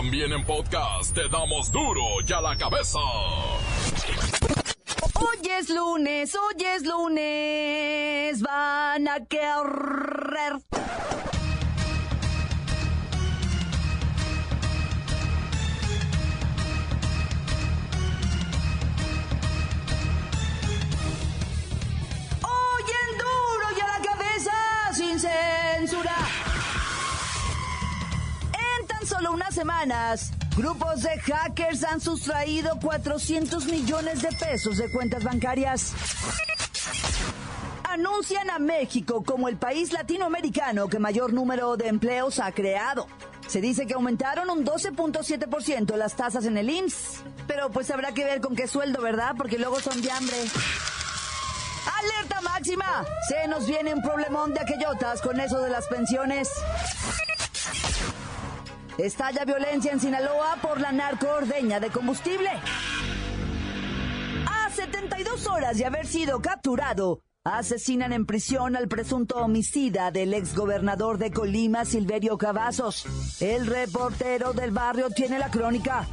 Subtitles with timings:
[0.00, 2.98] También en podcast te damos duro y a la cabeza.
[5.12, 11.09] Hoy es lunes, hoy es lunes, van a querer.
[29.60, 35.92] Semanas, grupos de hackers han sustraído 400 millones de pesos de cuentas bancarias.
[37.84, 43.06] Anuncian a México como el país latinoamericano que mayor número de empleos ha creado.
[43.48, 47.22] Se dice que aumentaron un 12.7% las tasas en el IMSS.
[47.46, 49.34] Pero pues habrá que ver con qué sueldo, ¿verdad?
[49.36, 50.36] Porque luego son de hambre.
[51.98, 53.04] ¡Alerta máxima!
[53.28, 56.48] Se nos viene un problemón de aquellotas con eso de las pensiones.
[59.04, 62.50] Estalla violencia en Sinaloa por la narcoordeña de combustible.
[64.46, 71.16] A 72 horas de haber sido capturado, asesinan en prisión al presunto homicida del exgobernador
[71.16, 73.06] de Colima, Silverio Cavazos.
[73.40, 76.06] El reportero del barrio tiene la crónica.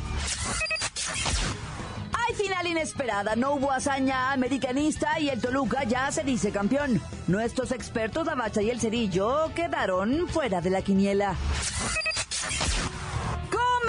[2.13, 7.01] Hay final inesperada, no hubo hazaña americanista y el Toluca ya se dice campeón.
[7.27, 11.35] Nuestros expertos, la bacha y el cerillo, quedaron fuera de la quiniela.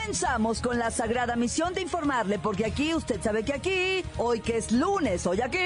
[0.09, 4.57] Comenzamos con la sagrada misión de informarle, porque aquí, usted sabe que aquí, hoy que
[4.57, 5.59] es lunes, hoy aquí,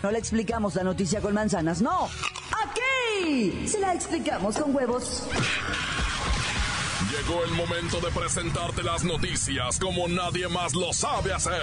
[0.00, 2.08] no le explicamos la noticia con manzanas, no.
[2.64, 5.24] Aquí se la explicamos con huevos.
[7.10, 11.60] Llegó el momento de presentarte las noticias como nadie más lo sabe hacer.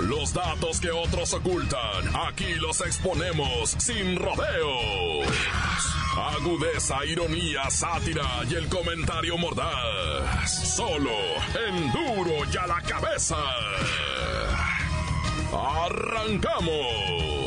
[0.00, 6.01] Los datos que otros ocultan, aquí los exponemos sin rodeos.
[6.16, 10.76] Agudeza, ironía, sátira y el comentario mordaz.
[10.76, 11.10] Solo
[11.68, 13.36] en duro y a la cabeza.
[15.52, 17.41] ¡Arrancamos!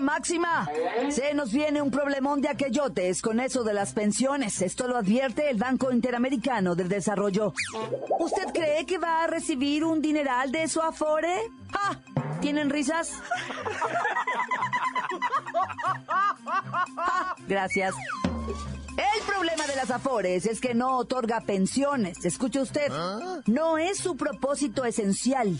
[0.00, 0.68] Máxima!
[1.10, 4.62] Se nos viene un problemón de aquellotes con eso de las pensiones.
[4.62, 7.52] Esto lo advierte el Banco Interamericano del Desarrollo.
[8.18, 11.34] ¿Usted cree que va a recibir un dineral de su afore?
[11.72, 12.00] ¡Ja!
[12.40, 13.12] ¿Tienen risas?
[17.48, 17.94] Gracias.
[18.96, 22.24] El problema de las Afores es que no otorga pensiones.
[22.24, 22.92] Escuche usted,
[23.46, 25.58] no es su propósito esencial.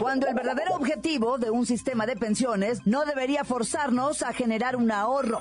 [0.00, 4.90] Cuando el verdadero objetivo de un sistema de pensiones no debería forzarnos a generar un
[4.90, 5.40] ahorro,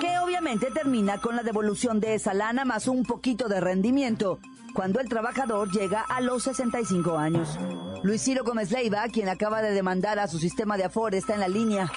[0.00, 4.38] que obviamente termina con la devolución de esa lana más un poquito de rendimiento
[4.72, 7.58] cuando el trabajador llega a los 65 años.
[8.02, 11.40] Luis Ciro Gómez Leiva, quien acaba de demandar a su sistema de Afore, está en
[11.40, 11.90] la línea.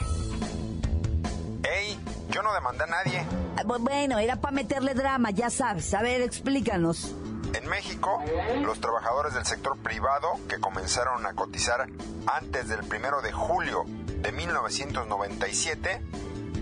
[2.36, 3.26] Yo no demandé a nadie.
[3.58, 5.94] Ah, bu- Bueno, era para meterle drama, ya sabes.
[5.94, 7.16] A ver, explícanos.
[7.54, 8.22] En México,
[8.62, 11.88] los trabajadores del sector privado que comenzaron a cotizar
[12.28, 16.02] antes del primero de julio de 1997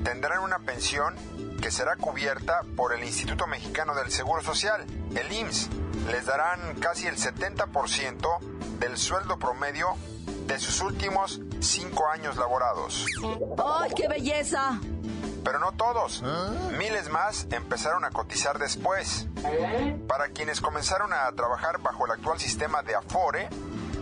[0.03, 1.15] tendrán una pensión
[1.59, 4.85] que será cubierta por el Instituto Mexicano del Seguro Social,
[5.15, 5.69] el IMSS.
[6.11, 8.39] Les darán casi el 70%
[8.77, 9.87] del sueldo promedio
[10.45, 13.07] de sus últimos cinco años laborados.
[13.65, 14.79] ¡Ay, qué belleza!
[15.43, 16.23] Pero no todos.
[16.77, 19.27] Miles más empezaron a cotizar después.
[20.07, 23.49] Para quienes comenzaron a trabajar bajo el actual sistema de Afore,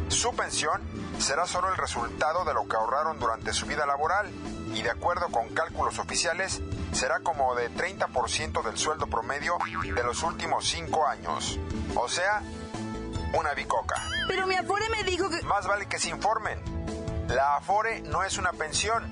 [0.09, 0.81] su pensión
[1.19, 4.29] será solo el resultado de lo que ahorraron durante su vida laboral
[4.73, 9.57] y de acuerdo con cálculos oficiales será como de 30% del sueldo promedio
[9.95, 11.59] de los últimos cinco años.
[11.95, 12.41] O sea,
[13.33, 13.95] una bicoca.
[14.27, 15.41] Pero mi Afore me dijo que...
[15.43, 16.59] Más vale que se informen.
[17.33, 19.03] La Afore no es una pensión.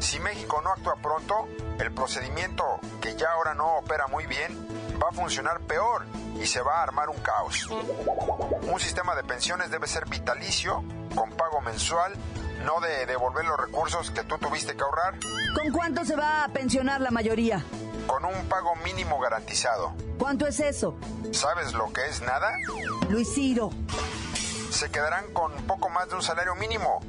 [0.00, 1.48] Si México no actúa pronto,
[1.78, 2.64] el procedimiento,
[3.00, 4.56] que ya ahora no opera muy bien,
[5.02, 6.04] va a funcionar peor
[6.40, 7.66] y se va a armar un caos.
[8.62, 12.12] Un sistema de pensiones debe ser vitalicio, con pago mensual,
[12.64, 15.14] no de devolver los recursos que tú tuviste que ahorrar,
[15.54, 17.64] ¿Con cuánto se va a pensionar la mayoría?
[18.06, 19.92] con un pago mínimo garantizado.
[20.18, 20.96] ¿Cuánto es eso?
[21.30, 22.50] ¿Sabes lo que es nada?
[23.10, 23.68] Luis Ciro.
[24.70, 27.00] se quedarán con poco más de un salario mínimo.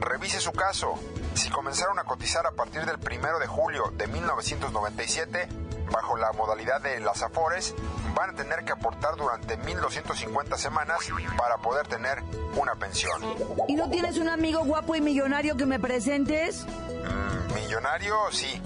[0.00, 0.94] Revise su caso.
[1.34, 5.48] Si comenzaron a cotizar a partir del primero de julio de 1997,
[5.90, 7.74] bajo la modalidad de las AFORES,
[8.14, 10.98] van a tener que aportar durante 1250 semanas
[11.36, 12.22] para poder tener
[12.56, 13.20] una pensión.
[13.68, 16.64] ¿Y no tienes un amigo guapo y millonario que me presentes?
[16.66, 18.60] Mm, millonario, sí,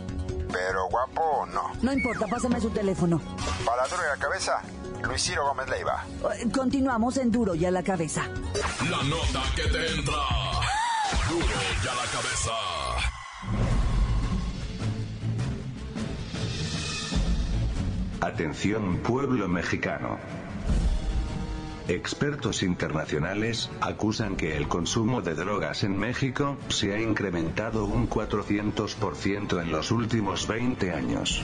[0.52, 1.72] pero guapo, no.
[1.82, 3.20] No importa, pásame su teléfono.
[3.64, 4.62] Para duro de la cabeza,
[5.02, 6.04] Luis Ciro Gómez Leiva.
[6.54, 8.22] Continuamos en Duro y a la cabeza.
[8.88, 10.49] La nota que te entra.
[11.30, 12.50] Duro y a la cabeza.
[18.20, 20.18] Atención pueblo mexicano.
[21.86, 29.62] Expertos internacionales acusan que el consumo de drogas en México se ha incrementado un 400%
[29.62, 31.42] en los últimos 20 años.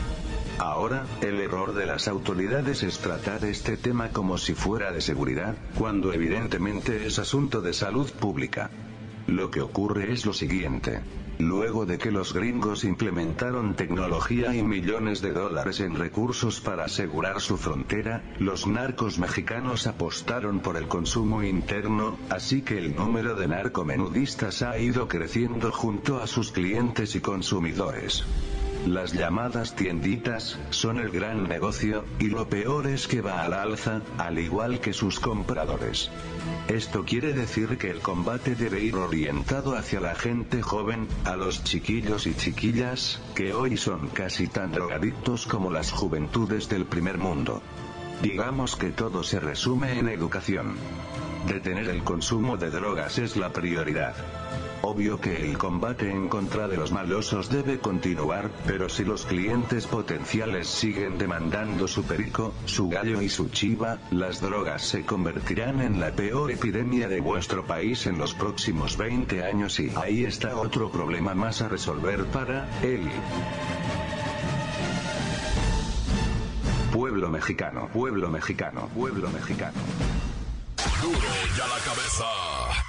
[0.58, 5.54] Ahora, el error de las autoridades es tratar este tema como si fuera de seguridad,
[5.78, 8.70] cuando evidentemente es asunto de salud pública.
[9.26, 11.00] Lo que ocurre es lo siguiente.
[11.38, 17.40] Luego de que los gringos implementaron tecnología y millones de dólares en recursos para asegurar
[17.40, 23.48] su frontera, los narcos mexicanos apostaron por el consumo interno, así que el número de
[23.48, 28.24] narcomenudistas ha ido creciendo junto a sus clientes y consumidores.
[28.86, 34.00] Las llamadas tienditas son el gran negocio, y lo peor es que va al alza,
[34.16, 36.08] al igual que sus compradores.
[36.68, 41.64] Esto quiere decir que el combate debe ir orientado hacia la gente joven, a los
[41.64, 47.62] chiquillos y chiquillas, que hoy son casi tan drogadictos como las juventudes del primer mundo.
[48.22, 50.76] Digamos que todo se resume en educación.
[51.48, 54.14] Detener el consumo de drogas es la prioridad.
[54.88, 59.84] Obvio que el combate en contra de los malosos debe continuar, pero si los clientes
[59.84, 65.98] potenciales siguen demandando su perico, su gallo y su chiva, las drogas se convertirán en
[65.98, 70.88] la peor epidemia de vuestro país en los próximos 20 años y ahí está otro
[70.88, 73.10] problema más a resolver para él.
[76.92, 79.80] Pueblo mexicano, pueblo mexicano, pueblo mexicano.
[81.02, 81.18] Duro
[81.58, 82.85] ya la cabeza.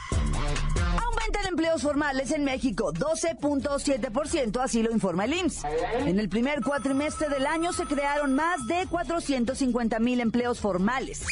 [1.27, 5.65] Aumentan empleos formales en México 12.7%, así lo informa el IMSS.
[6.06, 11.25] En el primer cuatrimestre del año se crearon más de 450 mil empleos formales.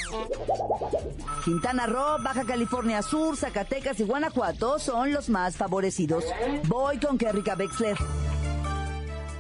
[1.46, 6.26] Quintana Roo, Baja California Sur, Zacatecas y Guanajuato son los más favorecidos.
[6.68, 7.98] Voy con Kerrika Wexler.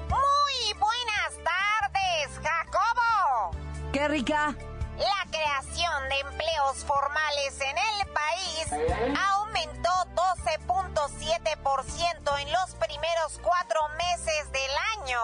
[0.08, 3.58] Muy buenas tardes, Jacobo.
[3.92, 4.56] Kerrika,
[4.98, 8.68] La creación de empleos formales en el país
[9.34, 14.72] aumentó 12.7% en los primeros cuatro meses del
[15.02, 15.20] año.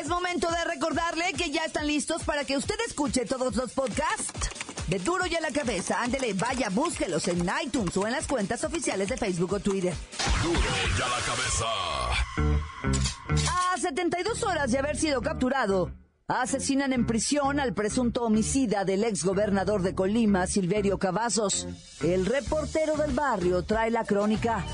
[0.00, 4.59] Es momento de recordarle que ya están listos para que usted escuche todos los podcasts
[4.90, 6.02] de Duro y a la cabeza.
[6.02, 9.94] Ándele, vaya, búsquelos en iTunes o en las cuentas oficiales de Facebook o Twitter.
[10.42, 11.66] Duro y a la cabeza.
[13.72, 15.92] A 72 horas de haber sido capturado,
[16.26, 21.68] asesinan en prisión al presunto homicida del ex gobernador de Colima, Silverio Cavazos.
[22.02, 24.64] El reportero del barrio trae la crónica.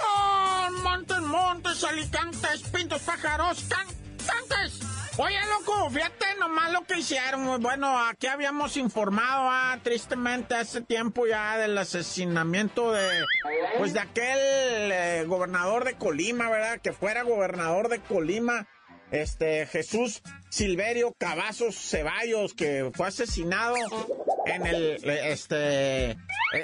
[0.00, 3.86] Son montes, montes, alicantes, pintos, pájaros, can
[4.26, 4.89] cantes.
[5.22, 7.60] Oye, loco, fíjate nomás lo que hicieron.
[7.60, 13.06] Bueno, aquí habíamos informado ah, tristemente hace tiempo ya del asesinamiento de,
[13.76, 16.80] pues de aquel eh, gobernador de Colima, ¿verdad?
[16.80, 18.66] Que fuera gobernador de Colima,
[19.10, 23.76] este Jesús Silverio Cavazos Ceballos, que fue asesinado
[24.46, 26.16] en el, este, eh,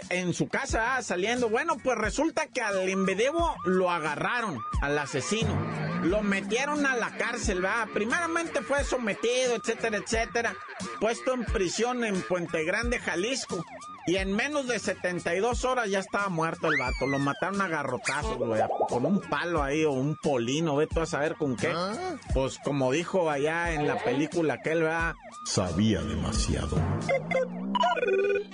[0.08, 1.50] en su casa, ah, saliendo.
[1.50, 5.95] Bueno, pues resulta que al embedebo lo agarraron, al asesino.
[6.06, 7.86] Lo metieron a la cárcel, ¿va?
[7.92, 10.54] Primeramente fue sometido, etcétera, etcétera,
[11.00, 13.64] puesto en prisión en Puente Grande, Jalisco.
[14.08, 17.08] Y en menos de 72 horas ya estaba muerto el vato.
[17.08, 18.62] Lo mataron a garrotazos, güey.
[18.88, 21.72] Con un palo ahí o un polino, ve tú a saber con qué.
[21.74, 22.14] ¿Ah?
[22.32, 25.16] Pues como dijo allá en la película que él va.
[25.44, 26.78] Sabía demasiado.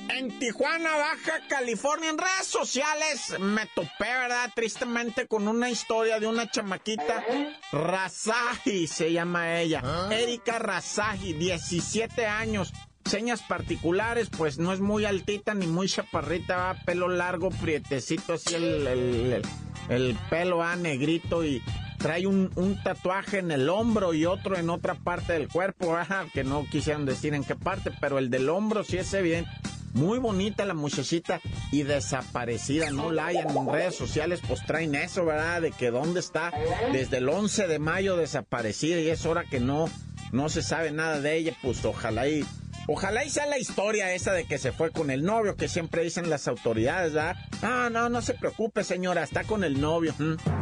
[0.09, 4.51] En Tijuana, Baja California, en redes sociales me topé, ¿verdad?
[4.55, 7.25] Tristemente con una historia de una chamaquita,
[7.73, 10.09] Razaji se llama ella, ¿Ah?
[10.13, 12.73] Erika Razaji, 17 años
[13.05, 18.55] señas particulares, pues no es muy altita ni muy chaparrita, va, pelo largo, prietecito, así
[18.55, 19.43] el,
[19.89, 21.63] el, pelo va negrito y
[21.99, 22.51] trae un,
[22.83, 25.97] tatuaje en el hombro y otro en otra parte del cuerpo,
[26.33, 29.51] que no quisieran decir en qué parte, pero el del hombro sí es evidente.
[29.93, 35.25] Muy bonita la muchachita y desaparecida, no la hay en redes sociales, pues traen eso,
[35.25, 35.61] ¿verdad?
[35.61, 36.53] De que dónde está
[36.93, 39.91] desde el 11 de mayo desaparecida y es hora que no,
[40.33, 42.45] no se sabe nada de ella, pues ojalá y
[42.89, 46.03] Ojalá y sea la historia esa de que se fue con el novio, que siempre
[46.03, 47.37] dicen las autoridades, ¿verdad?
[47.63, 50.15] Ah, no, no se preocupe, señora, está con el novio.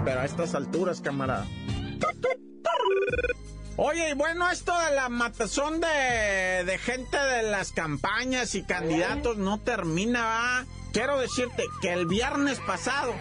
[0.05, 1.47] Pero a estas alturas, camarada.
[3.83, 9.39] Oye, y bueno, esto de la matazón de, de gente de las campañas y candidatos
[9.39, 10.65] no termina, ¿va?
[10.93, 13.15] Quiero decirte que el viernes pasado,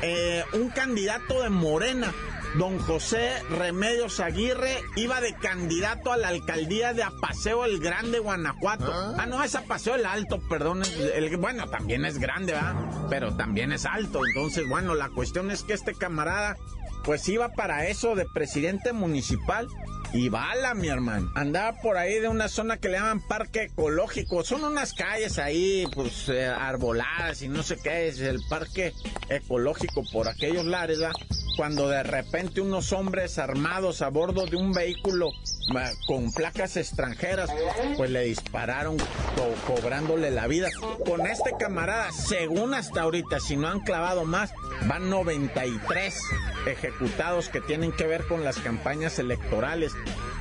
[0.00, 2.14] eh, un candidato de Morena
[2.54, 8.92] don José Remedios Aguirre iba de candidato a la alcaldía de Apaseo el Grande, Guanajuato.
[8.92, 10.82] Ah, ah no, es Apaseo el Alto, perdón.
[11.14, 12.74] El, bueno, también es grande, ¿verdad?
[13.08, 14.22] Pero también es alto.
[14.26, 16.56] Entonces, bueno, la cuestión es que este camarada,
[17.04, 19.68] pues iba para eso de presidente municipal
[20.12, 21.30] y bala, mi hermano.
[21.34, 24.42] Andaba por ahí de una zona que le llaman parque ecológico.
[24.42, 28.92] Son unas calles ahí, pues, eh, arboladas y no sé qué es el parque
[29.28, 31.14] ecológico por aquellos lares, ¿verdad?
[31.56, 35.30] Cuando de repente unos hombres armados a bordo de un vehículo
[36.06, 37.50] con placas extranjeras,
[37.96, 38.96] pues le dispararon
[39.66, 40.68] cobrándole la vida.
[41.06, 44.52] Con este camarada, según hasta ahorita, si no han clavado más,
[44.86, 46.20] van 93
[46.66, 49.92] ejecutados que tienen que ver con las campañas electorales.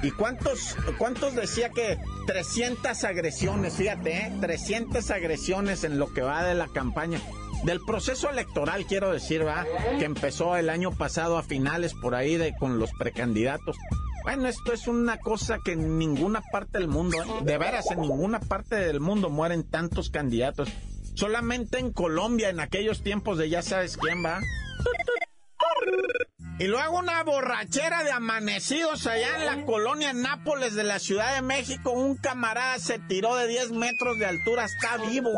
[0.02, 4.34] ¿Y cuántos, cuántos decía que 300 agresiones, fíjate, ¿eh?
[4.40, 7.20] 300 agresiones en lo que va de la campaña?
[7.64, 9.66] Del proceso electoral, quiero decir, va,
[9.98, 13.76] que empezó el año pasado a finales por ahí de, con los precandidatos.
[14.24, 17.44] Bueno, esto es una cosa que en ninguna parte del mundo, ¿eh?
[17.44, 20.70] de veras, en ninguna parte del mundo mueren tantos candidatos.
[21.16, 24.42] Solamente en Colombia, en aquellos tiempos de ya sabes quién va.
[26.60, 31.42] Y luego una borrachera de amanecidos allá en la colonia Nápoles de la Ciudad de
[31.42, 31.92] México.
[31.92, 35.30] Un camarada se tiró de 10 metros de altura, está vivo.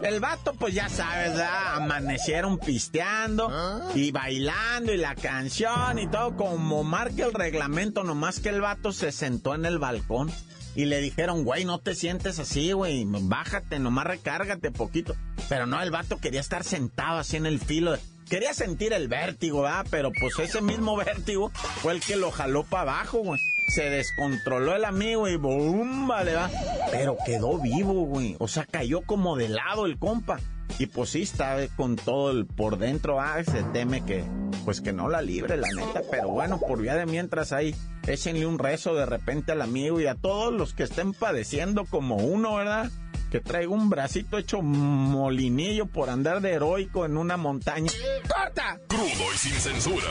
[0.00, 1.32] El vato, pues ya sabes,
[1.74, 3.80] amanecieron pisteando ¿Ah?
[3.96, 8.92] y bailando y la canción y todo como marca el reglamento, nomás que el vato
[8.92, 10.30] se sentó en el balcón.
[10.80, 15.14] Y le dijeron, güey, no te sientes así, güey, bájate, nomás recárgate poquito.
[15.46, 17.98] Pero no, el vato quería estar sentado así en el filo.
[18.30, 19.84] Quería sentir el vértigo, ¿verdad?
[19.90, 21.50] Pero pues ese mismo vértigo
[21.82, 23.38] fue el que lo jaló para abajo, güey.
[23.68, 26.08] Se descontroló el amigo y ¡bum!
[26.08, 26.50] Vale, va.
[26.90, 28.36] Pero quedó vivo, güey.
[28.38, 30.40] O sea, cayó como de lado el compa.
[30.78, 34.24] Y pues sí, está con todo el por dentro, ah, se teme que,
[34.64, 36.00] pues que no la libre, la neta.
[36.10, 37.74] Pero bueno, por vía de mientras ahí,
[38.06, 42.16] échenle un rezo de repente al amigo y a todos los que estén padeciendo como
[42.16, 42.90] uno, ¿verdad?
[43.30, 47.90] que traigo un bracito hecho molinillo por andar de heroico en una montaña.
[48.28, 48.80] ¡Corta!
[48.88, 50.08] Crudo y sin censura.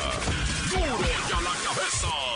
[0.71, 2.28] ¡Duro y a la cabeza!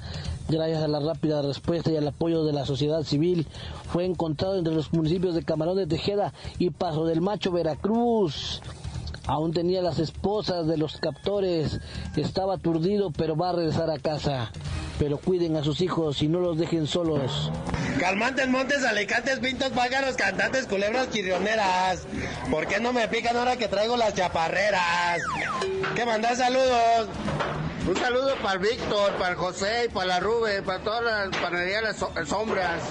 [0.48, 3.46] Gracias a la rápida respuesta y al apoyo de la sociedad civil,
[3.90, 8.62] fue encontrado entre los municipios de Camarón de Tejeda y Paso del Macho, Veracruz.
[9.28, 11.80] Aún tenía las esposas de los captores,
[12.16, 14.50] estaba aturdido pero va a regresar a casa
[14.98, 17.50] pero cuiden a sus hijos y no los dejen solos.
[18.00, 22.06] Calmantes, montes, alicantes, pintos, pájaros, cantantes, culebras, chirrioneras.
[22.50, 25.20] ¿Por qué no me pican ahora que traigo las chaparreras?
[25.94, 27.08] ¿Qué mandas saludos?
[27.88, 31.36] Un saludo para el Víctor, para el José y para la Rube, para todas las
[31.40, 32.82] panaderías las sombras.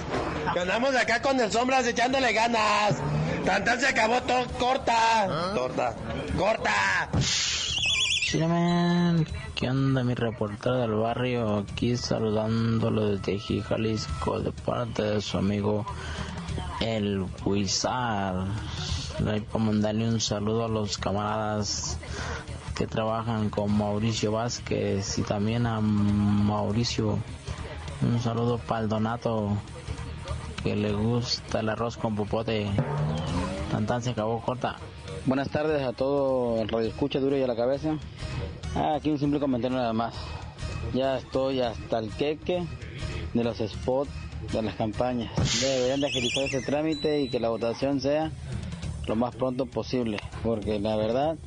[0.53, 2.95] Que andamos acá con el sombras echándole ganas.
[3.47, 5.23] Tantan se acabó todo, corta.
[5.23, 5.53] ¿Ah?
[5.55, 5.95] Torta.
[6.37, 7.09] Corta.
[8.25, 9.25] Chilemen,
[9.55, 11.59] ¿qué onda mi reportero del barrio?
[11.59, 15.85] Aquí saludándolo desde Jalisco de parte de su amigo
[16.81, 18.47] el Huizar.
[19.23, 21.97] Le para mandarle un saludo a los camaradas
[22.75, 27.17] que trabajan con Mauricio Vázquez y también a Mauricio.
[28.01, 29.55] Un saludo para el Donato
[30.63, 32.69] que le gusta el arroz con popote.
[33.71, 34.77] Tantan se acabó corta.
[35.25, 37.97] Buenas tardes a todo el radio escucha duro y a la cabeza.
[38.75, 40.15] Ah, aquí un simple comentario nada más.
[40.93, 42.65] Ya estoy hasta el queque
[43.33, 44.11] de los spots
[44.51, 45.31] de las campañas.
[45.61, 48.31] Deberían de agilizar ese trámite y que la votación sea
[49.05, 51.37] lo más pronto posible, porque la verdad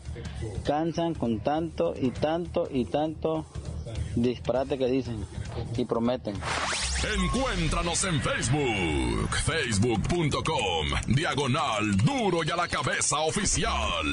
[0.64, 3.46] cansan con tanto y tanto y tanto
[4.16, 5.24] disparate que dicen
[5.76, 6.34] y prometen.
[7.02, 14.04] Encuéntranos en Facebook, facebook.com, diagonal duro y a la cabeza oficial.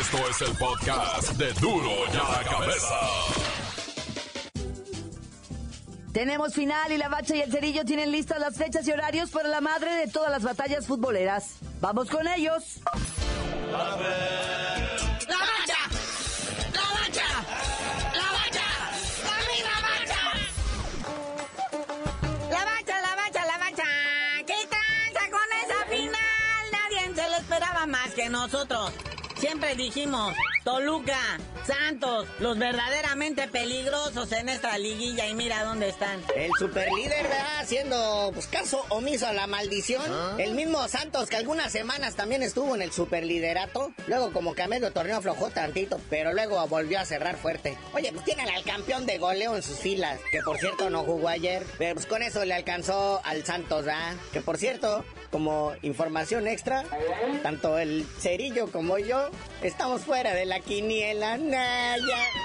[0.00, 3.00] Esto es el podcast de duro y a la cabeza.
[6.14, 9.48] Tenemos final y la bacha y el cerillo tienen listas las fechas y horarios para
[9.48, 11.56] la madre de todas las batallas futboleras.
[11.82, 12.80] Vamos con ellos.
[13.72, 13.98] más
[28.14, 28.92] que nosotros.
[29.36, 31.38] Siempre dijimos, Toluca,
[31.70, 36.20] Santos, los verdaderamente peligrosos en esta liguilla y mira dónde están.
[36.34, 37.60] El superlíder, ¿verdad?
[37.60, 40.02] Haciendo pues, caso omiso a la maldición.
[40.08, 40.34] ¿Ah?
[40.38, 43.92] El mismo Santos que algunas semanas también estuvo en el superliderato.
[44.08, 47.78] Luego como que a medio torneo aflojó tantito, pero luego volvió a cerrar fuerte.
[47.94, 51.28] Oye, pues tienen al campeón de goleo en sus filas, que por cierto no jugó
[51.28, 51.64] ayer.
[51.78, 54.16] Pero pues con eso le alcanzó al Santos, ¿verdad?
[54.32, 56.84] Que por cierto, como información extra,
[57.42, 59.30] tanto el Cerillo como yo
[59.62, 61.36] estamos fuera de la quiniela,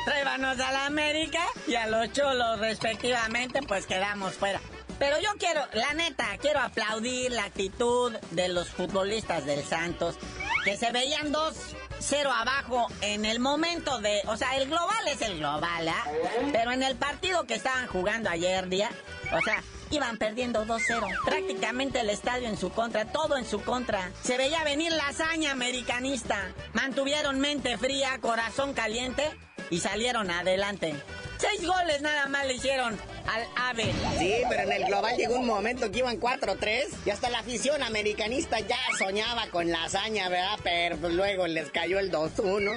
[0.06, 4.60] Trévanos a la América y a los cholos respectivamente, pues quedamos fuera.
[5.00, 10.18] Pero yo quiero, la neta, quiero aplaudir la actitud de los futbolistas del Santos,
[10.64, 15.22] que se veían dos 0 abajo en el momento de, o sea, el global es
[15.22, 16.06] el global, ¿ah?
[16.52, 18.90] Pero en el partido que estaban jugando ayer día,
[19.34, 21.24] o sea, Iban perdiendo 2-0.
[21.24, 24.12] Prácticamente el estadio en su contra, todo en su contra.
[24.24, 26.54] Se veía venir la hazaña americanista.
[26.74, 29.24] Mantuvieron mente fría, corazón caliente
[29.70, 30.96] y salieron adelante.
[31.38, 33.94] Seis goles nada más le hicieron al AVE.
[34.18, 37.84] Sí, pero en el global llegó un momento que iban 4-3 y hasta la afición
[37.84, 40.60] americanista ya soñaba con la hazaña, ¿verdad?
[40.64, 42.72] Pero pues luego les cayó el 2-1.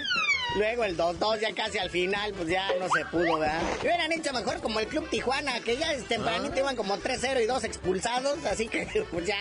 [0.56, 3.60] Luego el 2-2 ya casi al final, pues ya no se pudo, ¿verdad?
[3.82, 6.60] Y hubieran hecho mejor como el Club Tijuana, que ya tempranito ah.
[6.60, 9.38] iban como 3-0 y 2 expulsados, así que pues ya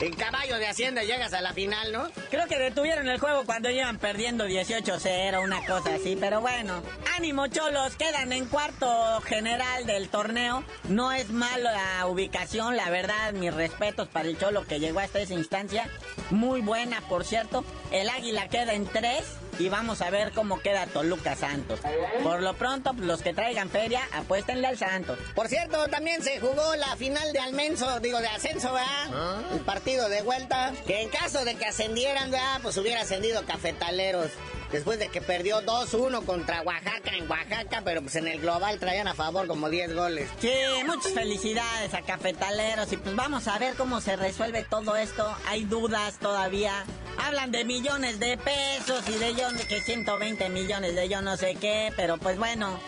[0.00, 2.08] en caballo de Hacienda llegas a la final, ¿no?
[2.30, 6.82] Creo que detuvieron el juego cuando iban perdiendo 18-0, una cosa así, pero bueno.
[7.16, 10.62] Ánimo, cholos, quedan en cuarto general del torneo.
[10.88, 15.20] No es malo la ubicación, la verdad, mis respetos para el cholo que llegó hasta
[15.20, 15.88] esa instancia.
[16.30, 17.64] Muy buena, por cierto.
[17.90, 19.24] El águila queda en 3
[19.58, 21.80] y vamos a ver cómo queda Toluca Santos.
[22.22, 25.18] Por lo pronto, los que traigan feria, apuéstenle al Santos.
[25.34, 29.10] Por cierto, también se jugó la final de Almenso, digo, de ascenso, ¿verdad?
[29.12, 29.40] ¿Ah?
[29.52, 32.60] El partido de vuelta, que en caso de que ascendieran, ¿verdad?
[32.62, 34.30] Pues hubiera ascendido Cafetaleros
[34.70, 39.08] después de que perdió 2-1 contra Oaxaca en Oaxaca, pero pues en el global traían
[39.08, 40.28] a favor como 10 goles.
[40.40, 40.50] Sí,
[40.84, 45.26] muchas felicidades a Cafetaleros y pues vamos a ver cómo se resuelve todo esto.
[45.46, 46.84] Hay dudas todavía.
[47.16, 51.54] Hablan de millones de pesos y de yo que 120 millones de yo no sé
[51.54, 52.78] qué, pero pues bueno,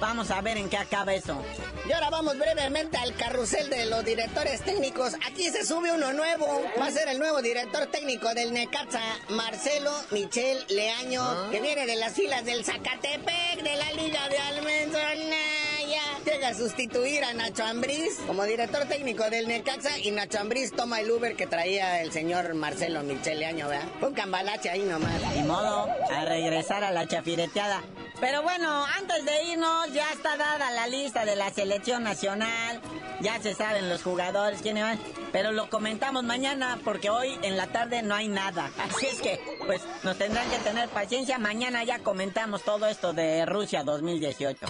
[0.00, 1.36] Vamos a ver en qué acaba eso.
[1.88, 5.14] Y ahora vamos brevemente al carrusel de los directores técnicos.
[5.26, 6.62] Aquí se sube uno nuevo.
[6.80, 11.48] Va a ser el nuevo director técnico del Necaxa, Marcelo Michel Leaño, ah.
[11.50, 16.02] que viene de las filas del Zacatepec, de la Liga de Almenzonaya.
[16.24, 21.00] Llega a sustituir a Nacho Ambriz como director técnico del Necaxa y Nacho Ambriz toma
[21.00, 23.88] el Uber que traía el señor Marcelo Michel Leaño, ¿verdad?
[24.02, 25.20] Un cambalache ahí nomás.
[25.34, 27.82] Ni modo, a regresar a la chafireteada.
[28.20, 32.80] Pero bueno, antes de irnos, ya está dada la lista de la selección nacional.
[33.20, 34.98] Ya se saben los jugadores, quiénes van.
[35.30, 38.70] Pero lo comentamos mañana porque hoy en la tarde no hay nada.
[38.78, 41.38] Así es que, pues, nos tendrán que tener paciencia.
[41.38, 44.66] Mañana ya comentamos todo esto de Rusia 2018.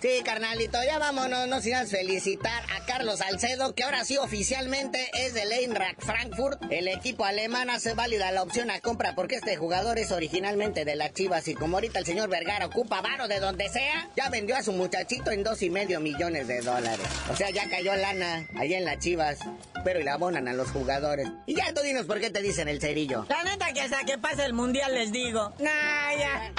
[0.00, 5.34] Sí, carnalito, ya vámonos, no sin felicitar a Carlos Salcedo, que ahora sí oficialmente es
[5.34, 6.62] del Eintracht Frankfurt.
[6.70, 10.96] El equipo alemán hace válida la opción a compra porque este jugador es originalmente de
[10.96, 14.56] las Chivas y como ahorita el señor Vergara ocupa varo de donde sea, ya vendió
[14.56, 17.06] a su muchachito en dos y medio millones de dólares.
[17.30, 19.40] O sea, ya cayó lana allá en las Chivas,
[19.84, 21.28] pero y la abonan a los jugadores.
[21.44, 23.26] Y ya tú dinos por qué te dicen el cerillo.
[23.28, 25.52] La neta que hasta que pase el mundial les digo.
[25.58, 26.52] Nah, ya.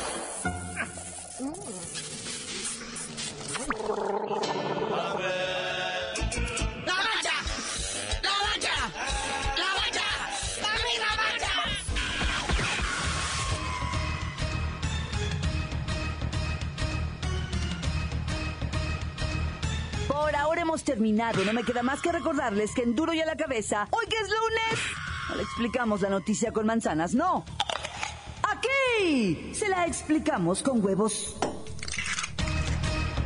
[20.06, 21.44] Por ahora hemos terminado.
[21.44, 24.16] No me queda más que recordarles que en Duro y a la cabeza, hoy que
[24.16, 24.80] es lunes,
[25.30, 27.44] no le explicamos la noticia con manzanas, no.
[28.44, 31.36] Aquí se la explicamos con huevos.